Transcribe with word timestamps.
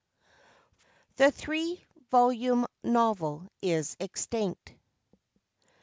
"The 1.17 1.29
three 1.29 1.85
volume 2.09 2.65
novel 2.83 3.45
is 3.61 3.95
extinct." 3.99 4.73